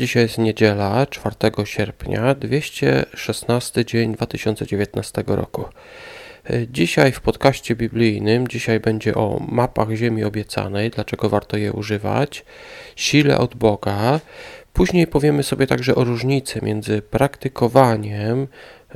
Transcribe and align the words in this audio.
Dzisiaj 0.00 0.22
jest 0.22 0.38
niedziela, 0.38 1.06
4 1.06 1.36
sierpnia, 1.64 2.34
216 2.34 3.84
dzień 3.84 4.14
2019 4.14 5.24
roku. 5.26 5.64
Dzisiaj 6.70 7.12
w 7.12 7.20
podcaście 7.20 7.76
biblijnym, 7.76 8.48
dzisiaj 8.48 8.80
będzie 8.80 9.14
o 9.14 9.40
mapach 9.48 9.90
Ziemi 9.90 10.24
Obiecanej, 10.24 10.90
dlaczego 10.90 11.28
warto 11.28 11.56
je 11.56 11.72
używać, 11.72 12.44
sile 12.96 13.38
od 13.38 13.54
Boga. 13.54 14.20
Później 14.72 15.06
powiemy 15.06 15.42
sobie 15.42 15.66
także 15.66 15.94
o 15.94 16.04
różnicy 16.04 16.60
między 16.62 17.02
praktykowaniem 17.02 18.46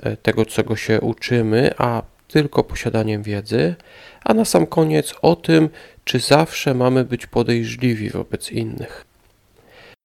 e, 0.02 0.16
tego, 0.16 0.46
czego 0.46 0.76
się 0.76 1.00
uczymy, 1.00 1.70
a 1.78 2.02
tylko 2.28 2.64
posiadaniem 2.64 3.22
wiedzy, 3.22 3.74
a 4.24 4.34
na 4.34 4.44
sam 4.44 4.66
koniec 4.66 5.14
o 5.22 5.36
tym, 5.36 5.68
czy 6.04 6.18
zawsze 6.18 6.74
mamy 6.74 7.04
być 7.04 7.26
podejrzliwi 7.26 8.10
wobec 8.10 8.50
innych. 8.50 9.13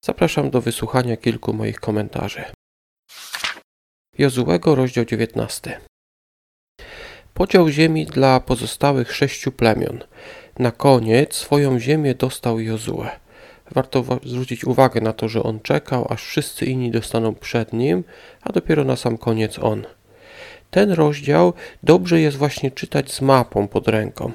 Zapraszam 0.06 0.50
do 0.50 0.62
wysłuchania 0.62 1.18
kilku 1.18 1.54
moich 1.54 1.80
komentarzy. 1.80 2.44
Jozułego, 4.18 4.76
rozdział 4.76 5.06
19. 5.06 5.80
Podział 7.34 7.70
ziemi 7.70 8.06
dla 8.06 8.40
pozostałych 8.40 9.16
sześciu 9.16 9.52
plemion. 9.52 10.00
Na 10.60 10.72
koniec 10.72 11.36
swoją 11.36 11.80
ziemię 11.80 12.16
dostał 12.16 12.60
Jozue. 12.60 13.06
Warto 13.72 14.04
zwrócić 14.26 14.66
uwagę 14.66 15.02
na 15.02 15.14
to, 15.14 15.30
że 15.30 15.44
on 15.44 15.60
czekał, 15.60 16.08
aż 16.10 16.24
wszyscy 16.24 16.66
inni 16.66 16.92
dostaną 16.92 17.36
przed 17.36 17.74
nim, 17.74 18.04
a 18.42 18.54
dopiero 18.54 18.84
na 18.84 18.96
sam 18.96 19.18
koniec 19.18 19.60
on. 19.60 19.86
Ten 20.72 20.92
rozdział 20.92 21.54
dobrze 21.84 22.22
jest 22.22 22.38
właśnie 22.38 22.72
czytać 22.72 23.12
z 23.12 23.22
mapą 23.22 23.68
pod 23.68 23.88
ręką. 23.88 24.32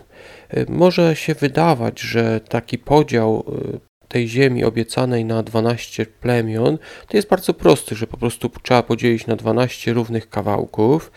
Może 0.68 1.16
się 1.16 1.34
wydawać, 1.34 2.00
że 2.00 2.40
taki 2.40 2.78
podział 2.78 3.44
y, 3.74 3.93
tej 4.14 4.28
ziemi 4.28 4.64
obiecanej 4.64 5.24
na 5.24 5.42
12 5.42 6.06
plemion, 6.06 6.78
to 7.08 7.16
jest 7.16 7.28
bardzo 7.28 7.54
prosty, 7.54 7.94
że 7.94 8.06
po 8.06 8.16
prostu 8.16 8.50
trzeba 8.62 8.82
podzielić 8.82 9.26
na 9.26 9.36
12 9.36 9.92
równych 9.92 10.30
kawałków. 10.30 11.12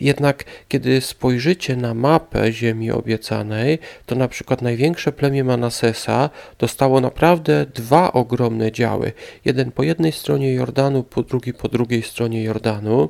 Jednak 0.00 0.44
kiedy 0.68 1.00
spojrzycie 1.00 1.76
na 1.76 1.94
mapę 1.94 2.52
ziemi 2.52 2.90
obiecanej, 2.90 3.78
to 4.06 4.14
na 4.14 4.28
przykład 4.28 4.62
największe 4.62 5.12
plemię 5.12 5.44
Manasesa 5.44 6.30
dostało 6.58 7.00
naprawdę 7.00 7.66
dwa 7.74 8.12
ogromne 8.12 8.72
działy. 8.72 9.12
Jeden 9.44 9.70
po 9.72 9.82
jednej 9.82 10.12
stronie 10.12 10.52
Jordanu, 10.52 11.02
po 11.02 11.22
drugi 11.22 11.54
po 11.54 11.68
drugiej 11.68 12.02
stronie 12.02 12.42
Jordanu. 12.42 13.08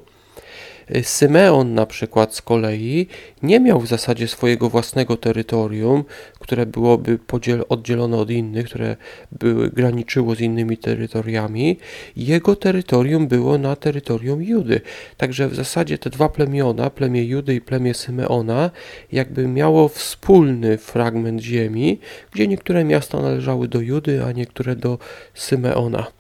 Symeon 1.03 1.75
na 1.75 1.87
przykład 1.87 2.35
z 2.35 2.43
kolei 2.43 3.07
nie 3.43 3.61
miał 3.61 3.81
w 3.81 3.87
zasadzie 3.87 4.29
swojego 4.29 4.71
własnego 4.71 5.17
terytorium, 5.17 6.05
które 6.39 6.67
byłoby 6.67 7.19
podziel, 7.19 7.65
oddzielone 7.69 8.17
od 8.17 8.31
innych, 8.31 8.67
które 8.67 8.97
były, 9.33 9.71
graniczyło 9.71 10.35
z 10.35 10.41
innymi 10.41 10.77
terytoriami. 10.77 11.79
Jego 12.17 12.57
terytorium 12.57 13.29
było 13.29 13.59
na 13.59 13.77
terytorium 13.77 14.43
Judy. 14.43 14.81
Także 15.17 15.49
w 15.49 15.55
zasadzie 15.55 15.99
te 15.99 16.11
dwa 16.11 16.29
plemiona, 16.29 16.91
plemię 16.91 17.25
Judy 17.25 17.55
i 17.55 17.61
plemię 17.61 17.95
Symeona, 17.95 18.71
jakby 19.13 19.49
miało 19.49 19.89
wspólny 19.89 20.79
fragment 20.79 21.41
ziemi, 21.41 21.99
gdzie 22.33 22.49
niektóre 22.49 22.85
miasta 22.85 23.21
należały 23.23 23.69
do 23.69 23.81
Judy, 23.81 24.25
a 24.25 24.33
niektóre 24.33 24.77
do 24.77 24.99
Symeona. 25.35 26.18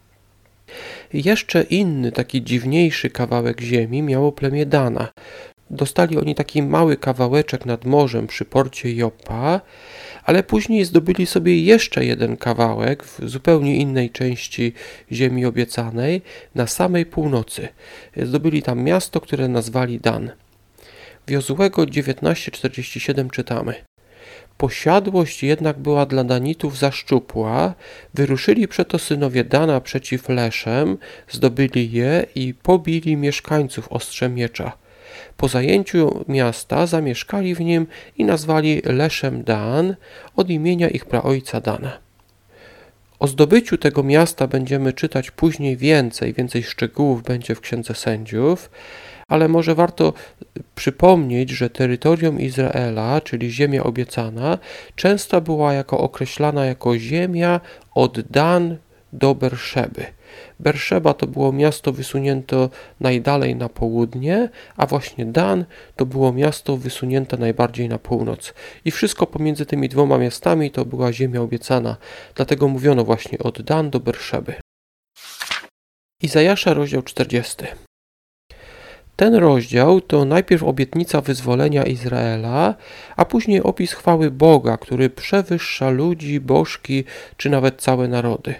Jeszcze 1.12 1.62
inny, 1.62 2.12
taki 2.12 2.42
dziwniejszy 2.42 3.10
kawałek 3.10 3.60
ziemi 3.60 4.02
miało 4.02 4.32
plemię 4.32 4.66
Dana. 4.66 5.08
Dostali 5.70 6.18
oni 6.18 6.34
taki 6.34 6.62
mały 6.62 6.96
kawałeczek 6.96 7.66
nad 7.66 7.84
morzem 7.84 8.26
przy 8.26 8.44
porcie 8.44 8.92
Joppa, 8.92 9.60
ale 10.24 10.42
później 10.42 10.84
zdobyli 10.84 11.26
sobie 11.26 11.62
jeszcze 11.62 12.04
jeden 12.04 12.36
kawałek 12.36 13.04
w 13.04 13.28
zupełnie 13.28 13.76
innej 13.76 14.10
części 14.10 14.72
ziemi 15.12 15.46
obiecanej, 15.46 16.22
na 16.54 16.66
samej 16.66 17.06
północy. 17.06 17.68
Zdobyli 18.16 18.62
tam 18.62 18.82
miasto, 18.82 19.20
które 19.20 19.48
nazwali 19.48 20.00
Dan. 20.00 20.30
W 21.26 21.30
Jozułego 21.30 21.86
1947 21.86 23.30
czytamy 23.30 23.74
Posiadłość 24.58 25.42
jednak 25.42 25.78
była 25.78 26.06
dla 26.06 26.24
Danitów 26.24 26.78
za 26.78 26.90
szczupła. 26.90 27.74
Wyruszyli 28.14 28.68
przeto 28.68 28.98
synowie 28.98 29.44
Dana 29.44 29.80
przeciw 29.80 30.28
Leszem, 30.28 30.98
zdobyli 31.30 31.92
je 31.92 32.26
i 32.34 32.54
pobili 32.54 33.16
mieszkańców 33.16 33.92
ostrzem 33.92 34.34
miecza. 34.34 34.72
Po 35.36 35.48
zajęciu 35.48 36.24
miasta 36.28 36.86
zamieszkali 36.86 37.54
w 37.54 37.60
nim 37.60 37.86
i 38.16 38.24
nazwali 38.24 38.82
Leszem 38.84 39.44
Dan 39.44 39.96
od 40.36 40.50
imienia 40.50 40.88
ich 40.88 41.04
praojca 41.06 41.60
Dana. 41.60 41.98
O 43.18 43.26
zdobyciu 43.26 43.78
tego 43.78 44.02
miasta 44.02 44.46
będziemy 44.46 44.92
czytać 44.92 45.30
później 45.30 45.76
więcej, 45.76 46.32
więcej 46.34 46.62
szczegółów 46.62 47.22
będzie 47.22 47.54
w 47.54 47.60
Księdze 47.60 47.94
Sędziów, 47.94 48.70
ale 49.28 49.48
może 49.48 49.74
warto 49.74 50.12
przypomnieć, 50.74 51.50
że 51.50 51.70
terytorium 51.70 52.40
Izraela, 52.40 53.20
czyli 53.20 53.50
ziemia 53.50 53.82
obiecana, 53.82 54.58
często 54.96 55.40
była 55.40 55.72
jako 55.72 55.98
określana 55.98 56.66
jako 56.66 56.98
ziemia 56.98 57.60
od 57.94 58.20
Dan 58.20 58.76
do 59.12 59.34
Berszeby. 59.34 60.06
Berszeba 60.60 61.14
to 61.14 61.26
było 61.26 61.52
miasto 61.52 61.92
wysunięte 61.92 62.68
najdalej 63.00 63.56
na 63.56 63.68
południe, 63.68 64.48
a 64.76 64.86
właśnie 64.86 65.26
Dan 65.26 65.64
to 65.96 66.06
było 66.06 66.32
miasto 66.32 66.76
wysunięte 66.76 67.36
najbardziej 67.36 67.88
na 67.88 67.98
północ. 67.98 68.54
I 68.84 68.90
wszystko 68.90 69.26
pomiędzy 69.26 69.66
tymi 69.66 69.88
dwoma 69.88 70.18
miastami 70.18 70.70
to 70.70 70.84
była 70.84 71.12
ziemia 71.12 71.40
obiecana. 71.40 71.96
Dlatego 72.34 72.68
mówiono 72.68 73.04
właśnie 73.04 73.38
od 73.38 73.62
Dan 73.62 73.90
do 73.90 74.00
Berszeby. 74.00 74.54
Izajasza, 76.22 76.74
rozdział 76.74 77.02
40. 77.02 77.56
Ten 79.18 79.34
rozdział 79.34 80.00
to 80.00 80.24
najpierw 80.24 80.62
obietnica 80.62 81.20
wyzwolenia 81.20 81.82
Izraela, 81.82 82.74
a 83.16 83.24
później 83.24 83.62
opis 83.62 83.92
chwały 83.92 84.30
Boga, 84.30 84.76
który 84.76 85.10
przewyższa 85.10 85.90
ludzi, 85.90 86.40
bożki 86.40 87.04
czy 87.36 87.50
nawet 87.50 87.82
całe 87.82 88.08
narody. 88.08 88.54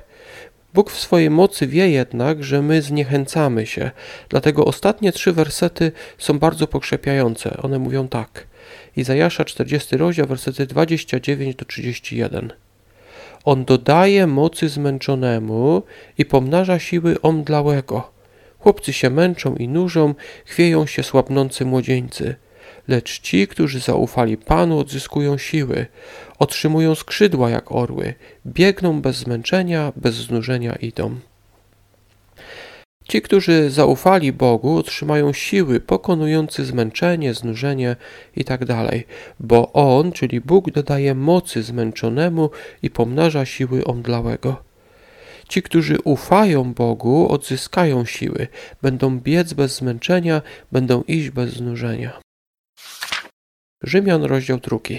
Bóg 0.75 0.91
w 0.91 1.01
swojej 1.01 1.31
mocy 1.31 1.67
wie 1.67 1.91
jednak, 1.91 2.45
że 2.45 2.63
my 2.63 2.83
zniechęcamy 2.83 3.67
się, 3.67 3.91
dlatego 4.29 4.65
ostatnie 4.65 5.13
trzy 5.13 5.33
wersety 5.33 5.93
są 6.19 6.39
bardzo 6.39 6.67
pokrzepiające. 6.67 7.57
One 7.63 7.79
mówią 7.79 8.09
tak. 8.09 8.47
Izajasza 8.97 9.45
40 9.45 9.97
rozdział, 9.97 10.27
wersety 10.27 10.67
29 10.67 11.57
do 11.57 11.65
31. 11.65 12.53
On 13.45 13.65
dodaje 13.65 14.27
mocy 14.27 14.69
zmęczonemu 14.69 15.83
i 16.19 16.25
pomnaża 16.25 16.79
siły 16.79 17.21
omdlałego. 17.21 18.18
Chłopcy 18.59 18.93
się 18.93 19.11
męczą 19.11 19.57
i 19.57 19.69
nużą, 19.69 20.15
chwieją 20.45 20.87
się 20.87 21.03
słabnący 21.03 21.65
młodzieńcy. 21.65 22.35
Lecz 22.89 23.21
ci, 23.21 23.49
którzy 23.49 23.81
zaufali 23.81 24.37
Panu, 24.37 24.79
odzyskują 24.79 25.39
siły, 25.39 25.87
otrzymują 26.39 26.95
skrzydła 26.95 27.51
jak 27.51 27.73
orły, 27.73 28.15
biegną 28.47 29.01
bez 29.03 29.17
zmęczenia, 29.17 29.93
bez 29.97 30.15
znużenia 30.15 30.75
idą. 30.75 31.17
Ci, 33.09 33.23
którzy 33.23 33.71
zaufali 33.71 34.33
Bogu, 34.33 34.77
otrzymają 34.77 35.33
siły 35.33 35.81
pokonujące 35.81 36.65
zmęczenie, 36.65 37.35
znużenie 37.35 37.97
itd., 38.37 38.67
tak 38.67 38.89
bo 39.41 39.73
On, 39.73 40.13
czyli 40.13 40.41
Bóg, 40.41 40.71
dodaje 40.71 41.15
mocy 41.15 41.63
zmęczonemu 41.63 42.51
i 42.83 42.91
pomnaża 42.91 43.45
siły 43.45 43.85
omdlałego. 43.85 44.68
Ci, 45.49 45.63
którzy 45.63 45.99
ufają 46.05 46.75
Bogu, 46.75 47.33
odzyskają 47.33 48.05
siły, 48.05 48.47
będą 48.83 49.21
biec 49.21 49.53
bez 49.53 49.77
zmęczenia, 49.77 50.43
będą 50.73 51.03
iść 51.03 51.31
bez 51.31 51.51
znużenia. 51.51 52.21
Rzymian, 53.83 54.23
rozdział 54.23 54.59
drugi. 54.59 54.99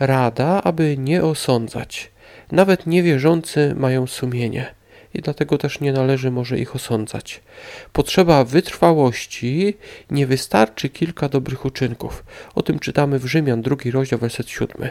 Rada, 0.00 0.62
aby 0.64 0.96
nie 0.98 1.24
osądzać. 1.24 2.10
Nawet 2.52 2.86
niewierzący 2.86 3.74
mają 3.74 4.06
sumienie 4.06 4.74
i 5.14 5.22
dlatego 5.22 5.58
też 5.58 5.80
nie 5.80 5.92
należy 5.92 6.30
może 6.30 6.58
ich 6.58 6.76
osądzać. 6.76 7.40
Potrzeba 7.92 8.44
wytrwałości, 8.44 9.74
nie 10.10 10.26
wystarczy 10.26 10.88
kilka 10.88 11.28
dobrych 11.28 11.64
uczynków. 11.64 12.24
O 12.54 12.62
tym 12.62 12.78
czytamy 12.78 13.18
w 13.18 13.26
Rzymian, 13.26 13.62
drugi 13.62 13.90
rozdział, 13.90 14.18
werset 14.18 14.50
siódmy. 14.50 14.90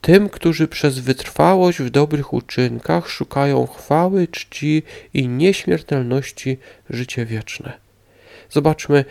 Tym, 0.00 0.28
którzy 0.28 0.68
przez 0.68 0.98
wytrwałość 0.98 1.78
w 1.78 1.90
dobrych 1.90 2.32
uczynkach 2.32 3.08
szukają 3.08 3.66
chwały, 3.66 4.28
czci 4.28 4.82
i 5.14 5.28
nieśmiertelności 5.28 6.58
życie 6.90 7.26
wieczne. 7.26 7.72
Zobaczmy, 8.50 9.04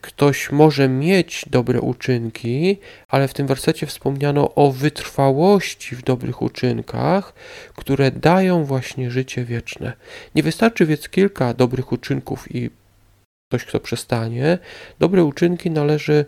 ktoś 0.00 0.50
może 0.50 0.88
mieć 0.88 1.44
dobre 1.50 1.80
uczynki, 1.80 2.78
ale 3.08 3.28
w 3.28 3.34
tym 3.34 3.46
wersecie 3.46 3.86
wspomniano 3.86 4.54
o 4.54 4.72
wytrwałości 4.72 5.96
w 5.96 6.02
dobrych 6.02 6.42
uczynkach, 6.42 7.34
które 7.76 8.10
dają 8.10 8.64
właśnie 8.64 9.10
życie 9.10 9.44
wieczne. 9.44 9.92
Nie 10.34 10.42
wystarczy 10.42 10.86
więc 10.86 11.08
kilka 11.08 11.54
dobrych 11.54 11.92
uczynków 11.92 12.54
i 12.54 12.70
ktoś, 13.48 13.64
kto 13.64 13.80
przestanie. 13.80 14.58
Dobre 14.98 15.24
uczynki 15.24 15.70
należy 15.70 16.24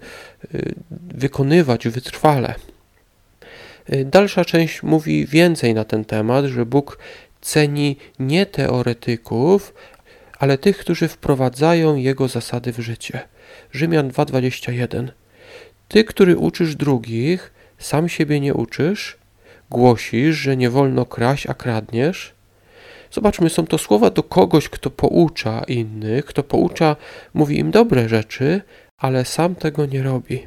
y, 0.54 0.74
wykonywać 0.90 1.88
wytrwale. 1.88 2.54
Y, 3.94 4.04
dalsza 4.04 4.44
część 4.44 4.82
mówi 4.82 5.26
więcej 5.26 5.74
na 5.74 5.84
ten 5.84 6.04
temat, 6.04 6.44
że 6.44 6.66
Bóg 6.66 6.98
ceni 7.40 7.96
nie 8.18 8.46
teoretyków, 8.46 9.74
ale 10.38 10.58
tych, 10.58 10.78
którzy 10.78 11.08
wprowadzają 11.08 11.96
jego 11.96 12.28
zasady 12.28 12.72
w 12.72 12.78
życie. 12.78 13.20
Rzymian 13.72 14.10
2:21. 14.10 15.08
Ty, 15.88 16.04
który 16.04 16.36
uczysz 16.36 16.76
drugich, 16.76 17.52
sam 17.78 18.08
siebie 18.08 18.40
nie 18.40 18.54
uczysz, 18.54 19.18
głosisz, 19.70 20.36
że 20.36 20.56
nie 20.56 20.70
wolno 20.70 21.06
kraść, 21.06 21.46
a 21.46 21.54
kradniesz. 21.54 22.32
Zobaczmy, 23.10 23.50
są 23.50 23.66
to 23.66 23.78
słowa 23.78 24.10
do 24.10 24.22
kogoś, 24.22 24.68
kto 24.68 24.90
poucza 24.90 25.62
innych, 25.68 26.24
kto 26.24 26.42
poucza, 26.42 26.96
mówi 27.34 27.58
im 27.58 27.70
dobre 27.70 28.08
rzeczy, 28.08 28.60
ale 28.98 29.24
sam 29.24 29.54
tego 29.54 29.86
nie 29.86 30.02
robi. 30.02 30.46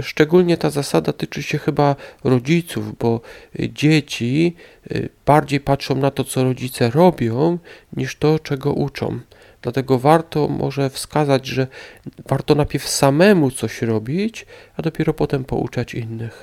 Szczególnie 0.00 0.56
ta 0.56 0.70
zasada 0.70 1.12
tyczy 1.12 1.42
się 1.42 1.58
chyba 1.58 1.96
rodziców, 2.24 2.98
bo 2.98 3.20
dzieci 3.58 4.56
y, 4.92 5.08
bardziej 5.26 5.60
patrzą 5.60 5.94
na 5.94 6.10
to, 6.10 6.24
co 6.24 6.44
rodzice 6.44 6.90
robią, 6.90 7.58
niż 7.96 8.16
to, 8.16 8.38
czego 8.38 8.72
uczą. 8.72 9.20
Dlatego 9.62 9.98
warto 9.98 10.48
może 10.48 10.90
wskazać, 10.90 11.46
że 11.46 11.66
warto 12.28 12.54
najpierw 12.54 12.88
samemu 12.88 13.50
coś 13.50 13.82
robić, 13.82 14.46
a 14.76 14.82
dopiero 14.82 15.14
potem 15.14 15.44
pouczać 15.44 15.94
innych. 15.94 16.42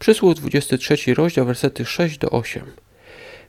Przysłów 0.00 0.34
23 0.34 1.14
rozdział, 1.14 1.46
wersety 1.46 1.84
6 1.84 2.18
do 2.18 2.30
8. 2.30 2.62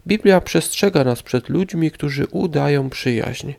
Biblia 0.07 0.41
przestrzega 0.41 1.03
nas 1.03 1.23
przed 1.23 1.49
ludźmi, 1.49 1.91
którzy 1.91 2.27
udają 2.31 2.89
przyjaźń. 2.89 3.53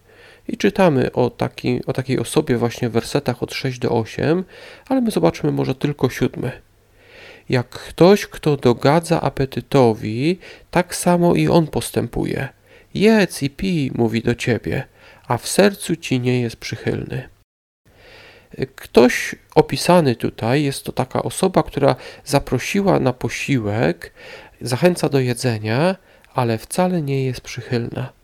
I 0.48 0.56
czytamy 0.56 1.12
o, 1.12 1.30
taki, 1.30 1.86
o 1.86 1.92
takiej 1.92 2.18
osobie 2.18 2.56
właśnie 2.56 2.88
w 2.88 2.92
wersetach 2.92 3.42
od 3.42 3.54
6 3.54 3.78
do 3.78 3.90
8, 3.90 4.44
ale 4.88 5.00
my 5.00 5.10
zobaczmy 5.10 5.52
może 5.52 5.74
tylko 5.74 6.10
siódmy. 6.10 6.52
Jak 7.48 7.68
ktoś, 7.68 8.26
kto 8.26 8.56
dogadza 8.56 9.20
apetytowi, 9.20 10.38
tak 10.70 10.94
samo 10.94 11.34
i 11.34 11.48
on 11.48 11.66
postępuje. 11.66 12.48
Jedz 12.94 13.42
i 13.42 13.50
pij, 13.50 13.90
mówi 13.94 14.22
do 14.22 14.34
ciebie, 14.34 14.84
a 15.28 15.38
w 15.38 15.48
sercu 15.48 15.96
ci 15.96 16.20
nie 16.20 16.40
jest 16.40 16.56
przychylny. 16.56 17.28
Ktoś 18.76 19.34
opisany 19.54 20.16
tutaj 20.16 20.62
jest 20.62 20.84
to 20.84 20.92
taka 20.92 21.22
osoba, 21.22 21.62
która 21.62 21.96
zaprosiła 22.24 23.00
na 23.00 23.12
posiłek, 23.12 24.12
zachęca 24.60 25.08
do 25.08 25.20
jedzenia, 25.20 25.96
ale 26.34 26.58
wcale 26.58 27.02
nie 27.02 27.24
jest 27.24 27.40
przychylna. 27.40 28.19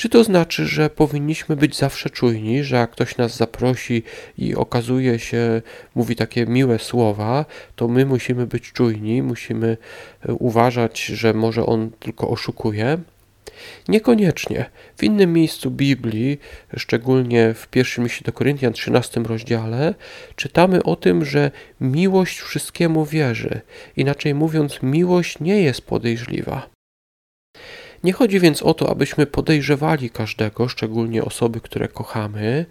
Czy 0.00 0.08
to 0.08 0.24
znaczy, 0.24 0.66
że 0.66 0.90
powinniśmy 0.90 1.56
być 1.56 1.76
zawsze 1.76 2.10
czujni, 2.10 2.64
że 2.64 2.76
jak 2.76 2.90
ktoś 2.90 3.16
nas 3.16 3.36
zaprosi 3.36 4.02
i 4.38 4.54
okazuje 4.54 5.18
się, 5.18 5.62
mówi 5.94 6.16
takie 6.16 6.46
miłe 6.46 6.78
słowa, 6.78 7.44
to 7.76 7.88
my 7.88 8.06
musimy 8.06 8.46
być 8.46 8.72
czujni, 8.72 9.22
musimy 9.22 9.76
e, 10.28 10.32
uważać, 10.32 11.04
że 11.04 11.34
może 11.34 11.66
on 11.66 11.90
tylko 11.98 12.28
oszukuje? 12.28 12.98
Niekoniecznie. 13.88 14.70
W 14.96 15.02
innym 15.02 15.32
miejscu 15.32 15.70
Biblii, 15.70 16.40
szczególnie 16.76 17.54
w 17.54 17.68
pierwszym 17.68 18.04
liście 18.04 18.24
do 18.24 18.32
Koryntian 18.32 18.72
13 18.72 19.20
rozdziale, 19.20 19.94
czytamy 20.36 20.82
o 20.82 20.96
tym, 20.96 21.24
że 21.24 21.50
miłość 21.80 22.40
wszystkiemu 22.40 23.04
wierzy. 23.04 23.60
Inaczej 23.96 24.34
mówiąc, 24.34 24.82
miłość 24.82 25.40
nie 25.40 25.62
jest 25.62 25.82
podejrzliwa. 25.82 26.79
Nie 28.04 28.12
chodzi 28.12 28.40
więc 28.40 28.62
o 28.62 28.74
to, 28.74 28.90
abyśmy 28.90 29.26
podejrzewali 29.26 30.10
każdego, 30.10 30.68
szczególnie 30.68 31.24
osoby, 31.24 31.60
które 31.60 31.88
kochamy. 31.88 32.66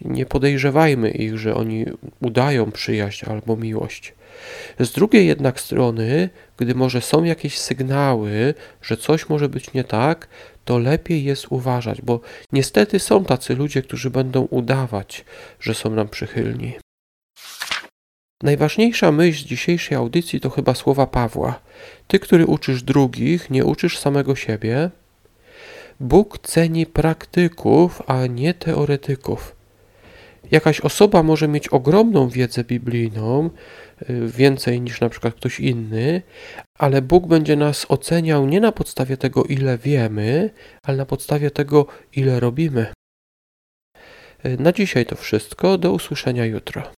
Nie 0.00 0.26
podejrzewajmy 0.26 1.10
ich, 1.10 1.38
że 1.38 1.54
oni 1.54 1.86
udają 2.20 2.72
przyjaźń 2.72 3.30
albo 3.30 3.56
miłość. 3.56 4.14
Z 4.78 4.92
drugiej 4.92 5.26
jednak 5.26 5.60
strony, 5.60 6.28
gdy 6.56 6.74
może 6.74 7.00
są 7.00 7.24
jakieś 7.24 7.58
sygnały, 7.58 8.54
że 8.82 8.96
coś 8.96 9.28
może 9.28 9.48
być 9.48 9.72
nie 9.72 9.84
tak, 9.84 10.28
to 10.64 10.78
lepiej 10.78 11.24
jest 11.24 11.46
uważać, 11.50 12.02
bo 12.02 12.20
niestety 12.52 12.98
są 12.98 13.24
tacy 13.24 13.56
ludzie, 13.56 13.82
którzy 13.82 14.10
będą 14.10 14.40
udawać, 14.40 15.24
że 15.60 15.74
są 15.74 15.90
nam 15.90 16.08
przychylni. 16.08 16.74
Najważniejsza 18.42 19.12
myśl 19.12 19.46
dzisiejszej 19.46 19.96
audycji 19.96 20.40
to 20.40 20.50
chyba 20.50 20.74
słowa 20.74 21.06
Pawła. 21.06 21.60
Ty, 22.06 22.18
który 22.18 22.46
uczysz 22.46 22.82
drugich, 22.82 23.50
nie 23.50 23.64
uczysz 23.64 23.98
samego 23.98 24.36
siebie. 24.36 24.90
Bóg 26.00 26.38
ceni 26.38 26.86
praktyków, 26.86 28.02
a 28.06 28.26
nie 28.26 28.54
teoretyków. 28.54 29.56
Jakaś 30.50 30.80
osoba 30.80 31.22
może 31.22 31.48
mieć 31.48 31.68
ogromną 31.68 32.28
wiedzę 32.28 32.64
biblijną, 32.64 33.50
y, 34.10 34.26
więcej 34.26 34.80
niż 34.80 35.00
na 35.00 35.08
przykład 35.08 35.34
ktoś 35.34 35.60
inny, 35.60 36.22
ale 36.78 37.02
Bóg 37.02 37.26
będzie 37.26 37.56
nas 37.56 37.86
oceniał 37.88 38.46
nie 38.46 38.60
na 38.60 38.72
podstawie 38.72 39.16
tego, 39.16 39.44
ile 39.44 39.78
wiemy, 39.78 40.50
ale 40.82 40.96
na 40.96 41.06
podstawie 41.06 41.50
tego, 41.50 41.86
ile 42.12 42.40
robimy. 42.40 42.86
Y, 44.46 44.56
na 44.58 44.72
dzisiaj 44.72 45.06
to 45.06 45.16
wszystko. 45.16 45.78
Do 45.78 45.92
usłyszenia 45.92 46.44
jutro. 46.44 46.99